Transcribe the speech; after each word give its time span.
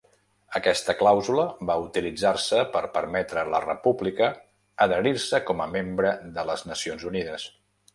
Aquesta 0.59 0.95
clàusula 1.01 1.43
va 1.71 1.75
utilitzar-se 1.83 2.63
per 2.77 2.83
permetre 2.97 3.43
a 3.45 3.53
la 3.57 3.63
república 3.69 4.33
adherir-se 4.89 5.45
com 5.53 5.67
a 5.69 5.73
membre 5.79 6.19
de 6.41 6.53
les 6.53 6.71
Nacions 6.73 7.13
Unides. 7.15 7.53